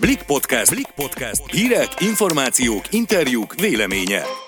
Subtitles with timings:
[0.00, 0.70] Blik Podcast.
[0.74, 1.50] Blik Podcast.
[1.50, 4.47] Hírek, információk, interjúk, véleménye.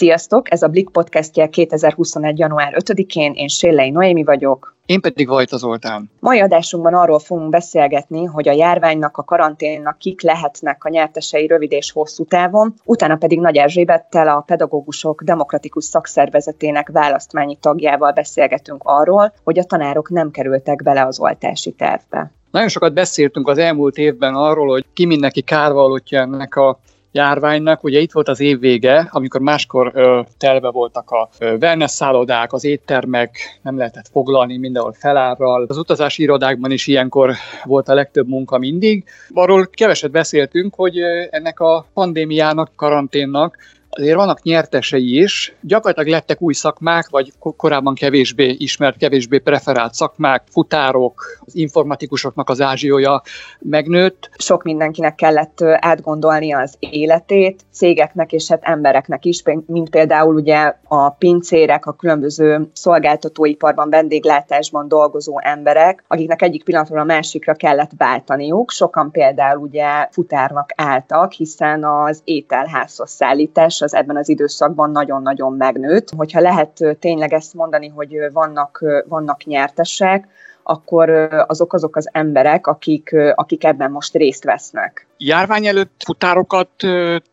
[0.00, 0.52] Sziasztok!
[0.52, 2.38] Ez a Blik podcastje 2021.
[2.38, 3.32] január 5-én.
[3.32, 4.76] Én Sélei Noémi vagyok.
[4.86, 6.10] Én pedig Vajta Zoltán.
[6.20, 11.72] Mai adásunkban arról fogunk beszélgetni, hogy a járványnak, a karanténnak kik lehetnek a nyertesei rövid
[11.72, 19.34] és hosszú távon, utána pedig Nagy Erzsébettel, a pedagógusok demokratikus szakszervezetének választmányi tagjával beszélgetünk arról,
[19.44, 22.32] hogy a tanárok nem kerültek bele az oltási tervbe.
[22.50, 26.78] Nagyon sokat beszéltünk az elmúlt évben arról, hogy ki mindenki kárvalótja ennek a
[27.12, 27.84] járványnak.
[27.84, 32.52] Ugye itt volt az év vége, amikor máskor ö, telve voltak a ö, wellness szállodák,
[32.52, 35.64] az éttermek, nem lehetett foglalni mindenhol felárral.
[35.68, 39.04] Az utazási irodákban is ilyenkor volt a legtöbb munka mindig.
[39.34, 40.98] Arról keveset beszéltünk, hogy
[41.30, 43.56] ennek a pandémiának, karanténnak
[43.90, 45.54] azért vannak nyertesei is.
[45.60, 52.60] Gyakorlatilag lettek új szakmák, vagy korábban kevésbé ismert, kevésbé preferált szakmák, futárok, az informatikusoknak az
[52.60, 53.22] ázsiója
[53.58, 54.30] megnőtt.
[54.36, 61.10] Sok mindenkinek kellett átgondolni az életét, cégeknek és hát embereknek is, mint például ugye a
[61.10, 68.70] pincérek, a különböző szolgáltatóiparban, vendéglátásban dolgozó emberek, akiknek egyik pillanatról a másikra kellett váltaniuk.
[68.70, 76.10] Sokan például ugye futárnak álltak, hiszen az ételházhoz szállítás az ebben az időszakban nagyon-nagyon megnőtt.
[76.16, 80.28] Hogyha lehet tényleg ezt mondani, hogy vannak, vannak nyertesek,
[80.62, 81.10] akkor
[81.46, 85.09] azok azok az emberek, akik, akik ebben most részt vesznek.
[85.22, 86.68] Járvány előtt futárokat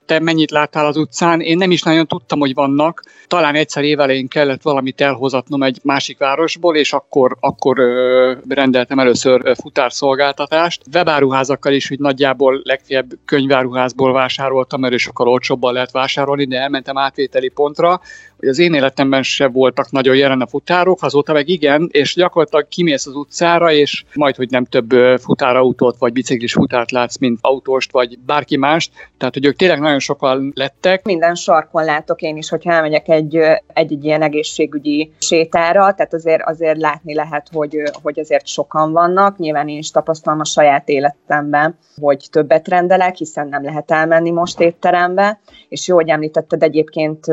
[0.05, 1.41] te mennyit láttál az utcán?
[1.41, 3.03] Én nem is nagyon tudtam, hogy vannak.
[3.27, 7.77] Talán egyszer évelején kellett valamit elhozatnom egy másik városból, és akkor, akkor
[8.47, 10.81] rendeltem először futárszolgáltatást.
[10.93, 17.49] Webáruházakkal is, hogy nagyjából legfeljebb könyváruházból vásároltam, mert sokkal olcsóbban lehet vásárolni, de elmentem átvételi
[17.49, 18.01] pontra,
[18.37, 22.67] hogy az én életemben se voltak nagyon jelen a futárok, azóta meg igen, és gyakorlatilag
[22.67, 27.39] kimész az utcára, és majd, hogy nem több futárautót vagy biciklis futárt látsz, mint
[27.77, 28.91] autóst vagy bárki mást.
[29.17, 31.05] Tehát, hogy ők tényleg nagyon sokan lettek.
[31.05, 36.43] Minden sarkon látok én is, hogyha elmegyek egy, egy, egy ilyen egészségügyi sétára, tehát azért,
[36.43, 39.37] azért látni lehet, hogy, hogy azért sokan vannak.
[39.37, 44.59] Nyilván én is tapasztalom a saját életemben, hogy többet rendelek, hiszen nem lehet elmenni most
[44.59, 45.39] étterembe,
[45.69, 47.25] és jó, hogy említetted egyébként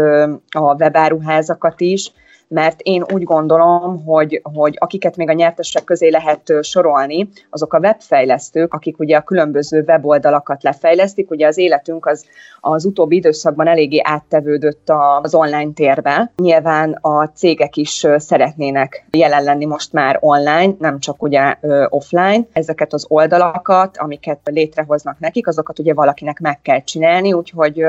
[0.49, 2.13] a webáruházakat is,
[2.55, 7.79] mert én úgy gondolom, hogy, hogy akiket még a nyertesek közé lehet sorolni, azok a
[7.79, 12.25] webfejlesztők, akik ugye a különböző weboldalakat lefejlesztik, ugye az életünk az,
[12.61, 16.33] az utóbbi időszakban eléggé áttevődött az online térbe.
[16.37, 21.57] Nyilván a cégek is szeretnének jelen lenni most már online, nem csak ugye
[21.89, 22.47] offline.
[22.53, 27.85] Ezeket az oldalakat, amiket létrehoznak nekik, azokat ugye valakinek meg kell csinálni, úgyhogy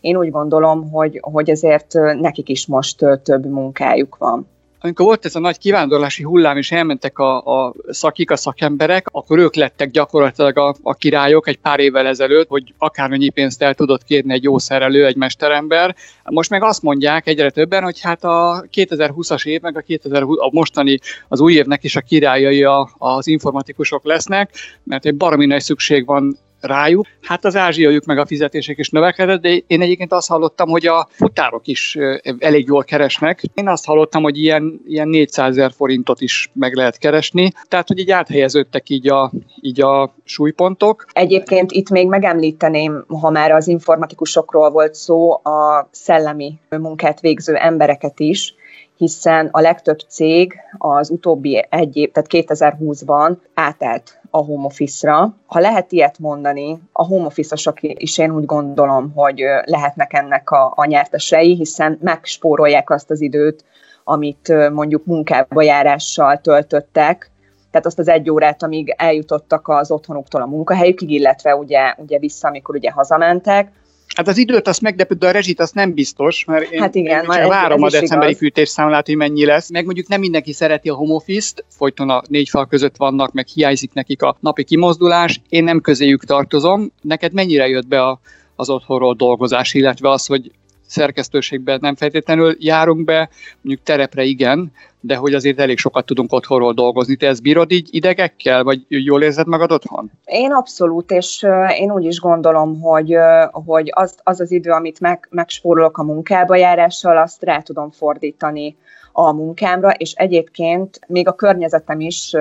[0.00, 4.52] én úgy gondolom, hogy, hogy ezért nekik is most több munkájuk munkájuk van.
[4.80, 9.38] Amikor volt ez a nagy kivándorlási hullám, és elmentek a, a szakik, a szakemberek, akkor
[9.38, 14.04] ők lettek gyakorlatilag a, a királyok egy pár évvel ezelőtt, hogy akármennyi pénzt el tudott
[14.04, 15.94] kérni egy jó szerelő, egy mesterember.
[16.24, 20.48] Most meg azt mondják egyre többen, hogy hát a 2020-as év, meg a, 2020, a
[20.52, 20.98] mostani,
[21.28, 24.50] az új évnek is a királyai a, az informatikusok lesznek,
[24.82, 27.06] mert egy baromi nagy szükség van rájuk.
[27.22, 31.08] Hát az ázsiaiuk meg a fizetések is növekedett, de én egyébként azt hallottam, hogy a
[31.10, 31.98] futárok is
[32.38, 33.42] elég jól keresnek.
[33.54, 37.98] Én azt hallottam, hogy ilyen, ilyen 400 ezer forintot is meg lehet keresni, tehát hogy
[37.98, 41.06] így áthelyeződtek így a, így a súlypontok.
[41.12, 48.20] Egyébként itt még megemlíteném, ha már az informatikusokról volt szó, a szellemi munkát végző embereket
[48.20, 48.54] is,
[48.96, 55.34] hiszen a legtöbb cég az utóbbi egy év, tehát 2020-ban átállt a home office-ra.
[55.46, 60.72] Ha lehet ilyet mondani, a home office-osok is én úgy gondolom, hogy lehetnek ennek a,
[60.76, 63.64] a nyertesei, hiszen megspórolják azt az időt,
[64.04, 67.30] amit mondjuk munkába járással töltöttek,
[67.70, 72.48] tehát azt az egy órát, amíg eljutottak az otthonuktól a munkahelyükig, illetve ugye, ugye vissza,
[72.48, 73.72] amikor ugye hazamentek,
[74.14, 77.24] Hát az időt azt meglepő, de a rezsit azt nem biztos, mert én, hát igen,
[77.24, 79.70] én várom a decemberi fűtésszámlát, hogy mennyi lesz.
[79.70, 83.46] Meg mondjuk nem mindenki szereti a home office-t, folyton a négy fal között vannak, meg
[83.46, 85.40] hiányzik nekik a napi kimozdulás.
[85.48, 86.92] Én nem közéjük tartozom.
[87.02, 88.20] Neked mennyire jött be a,
[88.56, 90.50] az otthonról dolgozás, illetve az, hogy
[90.86, 93.30] szerkesztőségben nem feltétlenül járunk be,
[93.60, 94.72] mondjuk terepre igen,
[95.06, 97.16] de hogy azért elég sokat tudunk otthonról dolgozni.
[97.16, 100.10] Te ezt bírod így idegekkel, vagy jól érzed magad otthon?
[100.24, 101.46] Én abszolút, és
[101.78, 103.16] én úgy is gondolom, hogy,
[103.50, 108.76] hogy az, az az idő, amit meg, megspórolok a munkába járással, azt rá tudom fordítani
[109.12, 112.32] a munkámra, és egyébként még a környezetem is,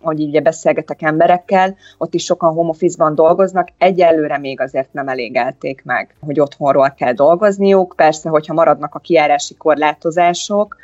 [0.00, 5.82] hogy így beszélgetek emberekkel, ott is sokan home office-ban dolgoznak, egyelőre még azért nem elégelték
[5.84, 7.94] meg, hogy otthonról kell dolgozniuk.
[7.96, 10.76] Persze, hogyha maradnak a kiárási korlátozások,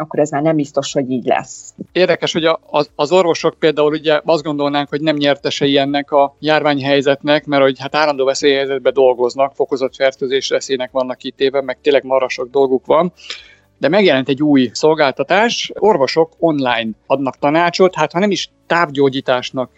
[0.00, 1.74] akkor ez már nem biztos, hogy így lesz.
[1.92, 7.44] Érdekes, hogy az, az orvosok például ugye azt gondolnánk, hogy nem nyertesei ennek a járványhelyzetnek,
[7.44, 12.28] mert hogy hát állandó veszélyhelyzetben dolgoznak, fokozott fertőzés veszélynek vannak itt éve, meg tényleg marra
[12.28, 13.12] sok dolguk van
[13.80, 19.70] de megjelent egy új szolgáltatás, orvosok online adnak tanácsot, hát ha nem is távgyógyításnak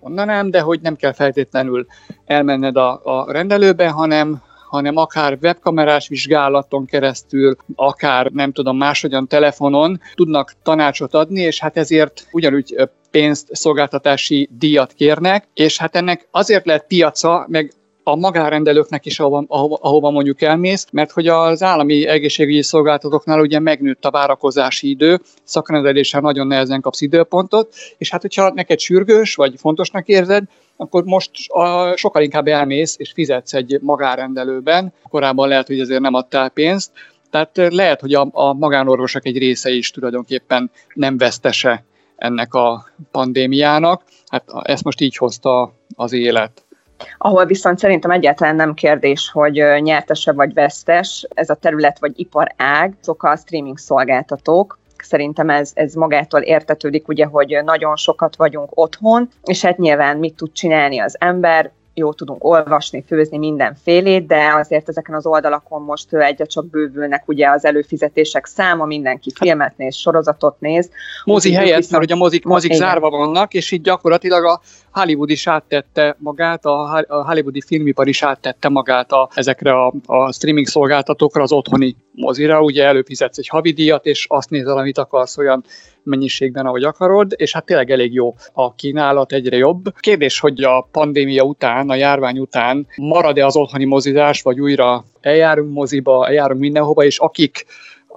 [0.00, 1.86] mondanám, de hogy nem kell feltétlenül
[2.26, 10.00] elmenned a, a rendelőbe, hanem hanem akár webkamerás vizsgálaton keresztül, akár nem tudom, máshogyan telefonon
[10.14, 16.66] tudnak tanácsot adni, és hát ezért ugyanúgy pénzt, szolgáltatási díjat kérnek, és hát ennek azért
[16.66, 17.72] lehet piaca, meg
[18.02, 19.44] a magárendelőknek is, ahova,
[19.80, 26.20] ahova mondjuk elmész, mert hogy az állami egészségügyi szolgáltatóknál ugye megnőtt a várakozási idő, szakrendeléssel
[26.20, 30.44] nagyon nehezen kapsz időpontot, és hát hogyha neked sürgős, vagy fontosnak érzed,
[30.80, 34.92] akkor most a, sokkal inkább elmész és fizetsz egy magárendelőben.
[35.08, 36.90] Korábban lehet, hogy ezért nem adtál pénzt,
[37.30, 41.84] tehát lehet, hogy a, a magánorvosok egy része is tulajdonképpen nem vesztese
[42.16, 44.02] ennek a pandémiának.
[44.26, 46.62] Hát ezt most így hozta az élet.
[47.18, 52.96] Ahol viszont szerintem egyáltalán nem kérdés, hogy nyertese vagy vesztes, ez a terület vagy iparág,
[53.00, 59.28] azok a streaming szolgáltatók, szerintem ez, ez magától értetődik, ugye, hogy nagyon sokat vagyunk otthon,
[59.44, 64.88] és hát nyilván mit tud csinálni az ember, jó tudunk olvasni, főzni mindenfélét, de azért
[64.88, 69.96] ezeken az oldalakon most egyre csak bővülnek ugye az előfizetések száma, mindenki hát- filmet néz,
[69.96, 70.90] sorozatot néz.
[71.24, 71.90] Mozi helyett, viszont...
[71.90, 72.86] mert ugye a mozik, mozik igen.
[72.86, 74.60] zárva vannak, és így gyakorlatilag a
[74.98, 80.66] Hollywood is áttette magát, a hollywoodi filmipar is áttette magát a, ezekre a, a streaming
[80.66, 85.64] szolgáltatókra, az otthoni mozira, ugye előfizetsz egy havidíjat, és azt nézel, amit akarsz olyan
[86.02, 89.98] mennyiségben, ahogy akarod, és hát tényleg elég jó a kínálat, egyre jobb.
[90.00, 95.72] Kérdés, hogy a pandémia után, a járvány után marad-e az otthoni mozizás, vagy újra eljárunk
[95.72, 97.66] moziba, eljárunk mindenhova, és akik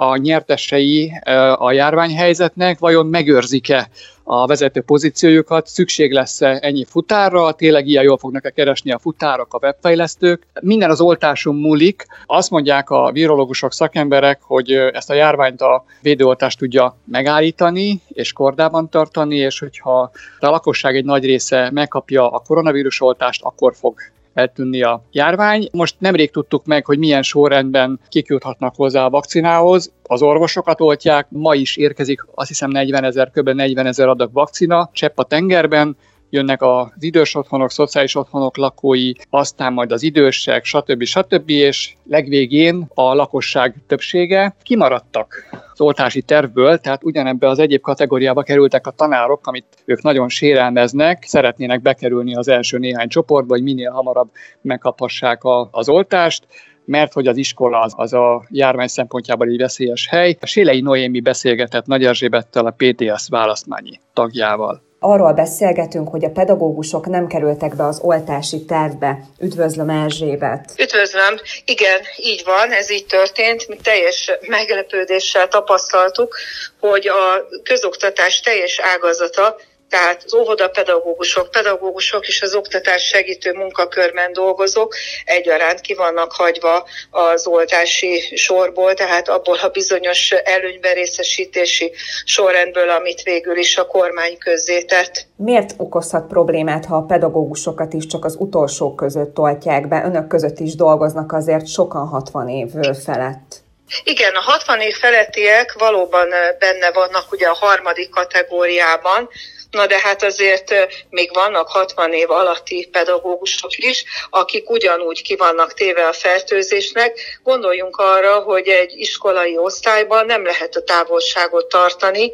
[0.04, 1.12] a nyertesei
[1.56, 3.90] a járványhelyzetnek, vajon megőrzik-e
[4.24, 9.60] a vezető pozíciójukat, szükség lesz-e ennyi futárra, tényleg ilyen jól fognak-e keresni a futárok, a
[9.62, 10.48] webfejlesztők.
[10.62, 12.06] Minden az oltáson múlik.
[12.26, 18.90] Azt mondják a virológusok, szakemberek, hogy ezt a járványt a védőoltást tudja megállítani és kordában
[18.90, 23.94] tartani, és hogyha a lakosság egy nagy része megkapja a koronavírus oltást, akkor fog
[24.34, 25.70] eltűnni a járvány.
[25.72, 29.92] Most nemrég tudtuk meg, hogy milyen sorrendben kik juthatnak hozzá a vakcinához.
[30.04, 33.50] Az orvosokat oltják, ma is érkezik azt hiszem 40 ezer, kb.
[33.50, 35.98] 40 ezer adag vakcina, csepp a tengerben,
[36.32, 41.04] jönnek az idős otthonok, szociális otthonok lakói, aztán majd az idősek, stb.
[41.04, 41.50] stb.
[41.50, 48.88] és legvégén a lakosság többsége kimaradtak az oltási tervből, tehát ugyanebbe az egyéb kategóriába kerültek
[48.88, 54.30] a tanárok, amit ők nagyon sérelmeznek, szeretnének bekerülni az első néhány csoportba, hogy minél hamarabb
[54.62, 56.48] megkaphassák a, az oltást
[56.86, 60.38] mert hogy az iskola az, az a járvány szempontjából egy veszélyes hely.
[60.42, 67.06] A Sélei Noémi beszélgetett Nagy Erzsébettel, a PTS választmányi tagjával arról beszélgetünk, hogy a pedagógusok
[67.06, 69.20] nem kerültek be az oltási tervbe.
[69.40, 70.74] Üdvözlöm Erzsébet!
[70.78, 71.40] Üdvözlöm!
[71.66, 73.68] Igen, így van, ez így történt.
[73.68, 76.38] Mi teljes meglepődéssel tapasztaltuk,
[76.80, 79.56] hogy a közoktatás teljes ágazata
[79.92, 84.96] tehát az óvodapedagógusok, pedagógusok és az oktatás segítő munkakörben dolgozók
[85.26, 91.92] egyaránt ki vannak hagyva az oltási sorból, tehát abból a bizonyos előnyberészesítési
[92.26, 95.26] sorrendből, amit végül is a kormány közzétett.
[95.36, 100.04] Miért okozhat problémát, ha a pedagógusokat is csak az utolsó között toltják be?
[100.06, 102.68] Önök között is dolgoznak azért sokan 60 év
[103.04, 103.62] felett.
[104.04, 106.28] Igen, a 60 év felettiek valóban
[106.60, 109.30] benne vannak ugye a harmadik kategóriában,
[109.72, 110.74] Na de hát azért
[111.10, 117.40] még vannak 60 év alatti pedagógusok is, akik ugyanúgy ki vannak téve a fertőzésnek.
[117.44, 122.32] Gondoljunk arra, hogy egy iskolai osztályban nem lehet a távolságot tartani,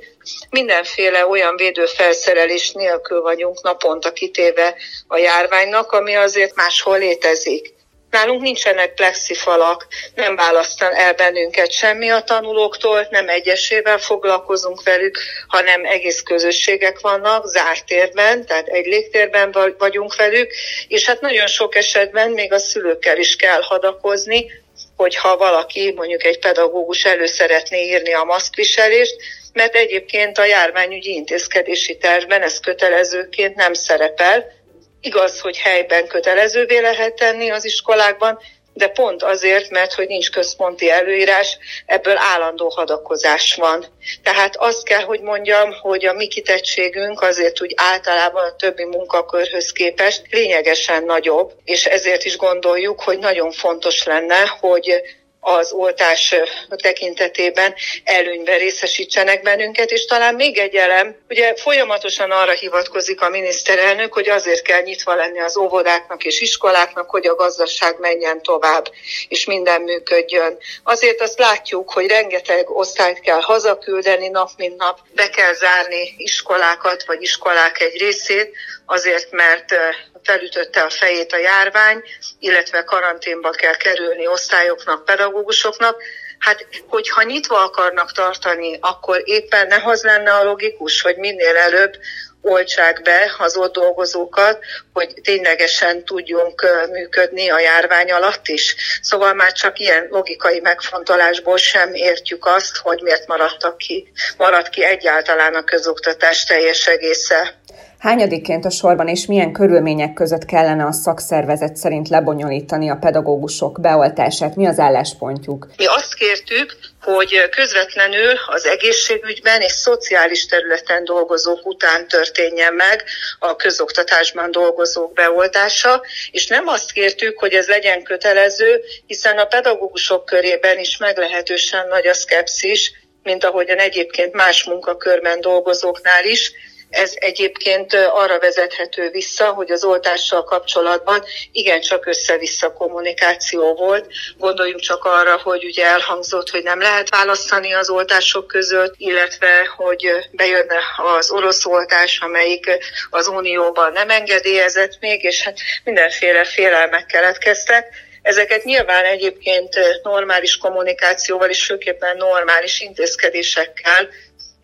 [0.49, 4.75] mindenféle olyan védőfelszerelés nélkül vagyunk naponta kitéve
[5.07, 7.76] a járványnak, ami azért máshol létezik.
[8.11, 15.85] Nálunk nincsenek plexifalak, nem választan el bennünket semmi a tanulóktól, nem egyesével foglalkozunk velük, hanem
[15.85, 20.51] egész közösségek vannak, zárt térben, tehát egy légtérben vagyunk velük,
[20.87, 24.51] és hát nagyon sok esetben még a szülőkkel is kell hadakozni,
[24.95, 29.15] hogyha valaki, mondjuk egy pedagógus elő szeretné írni a maszkviselést,
[29.53, 34.56] mert egyébként a járványügyi intézkedési tervben ez kötelezőként nem szerepel,
[35.01, 38.39] Igaz, hogy helyben kötelezővé lehet tenni az iskolákban,
[38.77, 43.85] de pont azért, mert hogy nincs központi előírás, ebből állandó hadakozás van.
[44.23, 49.71] Tehát azt kell, hogy mondjam, hogy a mi kitettségünk azért úgy általában a többi munkakörhöz
[49.71, 55.01] képest lényegesen nagyobb, és ezért is gondoljuk, hogy nagyon fontos lenne, hogy
[55.39, 56.35] az oltás
[56.69, 64.13] tekintetében előnyben részesítsenek bennünket, és talán még egy elem, ugye folyamatosan arra hivatkozik a miniszterelnök,
[64.13, 68.91] hogy azért kell nyitva lenni az óvodáknak és iskoláknak, hogy a gazdaság menjen tovább,
[69.27, 70.57] és minden működjön.
[70.83, 77.03] Azért azt látjuk, hogy rengeteg osztályt kell hazaküldeni nap mint nap, be kell zárni iskolákat,
[77.05, 79.75] vagy iskolák egy részét, azért mert
[80.23, 82.03] felütötte a fejét a járvány,
[82.39, 86.01] illetve karanténba kell kerülni osztályoknak, pedagógusoknak,
[86.39, 91.97] Hát, hogyha nyitva akarnak tartani, akkor éppen ne az lenne a logikus, hogy minél előbb
[92.41, 94.59] oltsák be az ott dolgozókat,
[94.93, 98.75] hogy ténylegesen tudjunk működni a járvány alatt is.
[99.01, 104.83] Szóval már csak ilyen logikai megfontolásból sem értjük azt, hogy miért maradtak ki, maradt ki
[104.83, 107.61] egyáltalán a közoktatás teljes egésze.
[107.99, 114.55] Hányadikként a sorban és milyen körülmények között kellene a szakszervezet szerint lebonyolítani a pedagógusok beoltását?
[114.55, 115.67] Mi az álláspontjuk?
[115.77, 123.03] Mi azt kértük, hogy közvetlenül az egészségügyben és szociális területen dolgozók után történjen meg
[123.39, 130.25] a közoktatásban dolgozók beoltása, és nem azt kértük, hogy ez legyen kötelező, hiszen a pedagógusok
[130.25, 132.91] körében is meglehetősen nagy a szkepszis,
[133.23, 136.51] mint ahogyan egyébként más munkakörben dolgozóknál is,
[136.89, 144.05] ez egyébként arra vezethető vissza, hogy az oltással kapcsolatban igencsak össze-vissza kommunikáció volt.
[144.37, 150.11] Gondoljunk csak arra, hogy ugye elhangzott, hogy nem lehet választani az oltások között, illetve hogy
[150.31, 150.79] bejönne
[151.17, 152.65] az orosz oltás, amelyik
[153.09, 158.05] az Unióban nem engedélyezett még, és hát mindenféle félelmek keletkeztek.
[158.21, 164.09] Ezeket nyilván egyébként normális kommunikációval és főképpen normális intézkedésekkel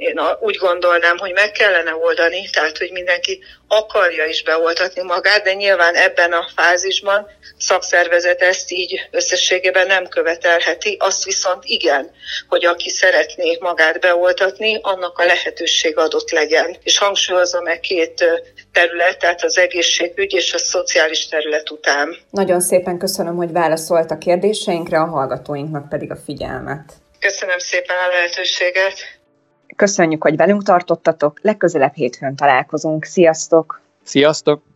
[0.04, 5.54] én úgy gondolnám, hogy meg kellene oldani, tehát hogy mindenki akarja is beoltatni magát, de
[5.54, 12.12] nyilván ebben a fázisban szakszervezet ezt így összességében nem követelheti, azt viszont igen,
[12.48, 16.78] hogy aki szeretné magát beoltatni, annak a lehetőség adott legyen.
[16.84, 18.26] És hangsúlyozom e két
[18.72, 22.18] terület, tehát az egészségügy és a szociális terület után.
[22.30, 26.94] Nagyon szépen köszönöm, hogy válaszolt a kérdéseinkre, a hallgatóinknak pedig a figyelmet.
[27.20, 28.94] Köszönöm szépen a lehetőséget.
[29.76, 33.04] Köszönjük, hogy velünk tartottatok, legközelebb hétfőn találkozunk.
[33.04, 33.82] Sziasztok!
[34.04, 34.73] Sziasztok!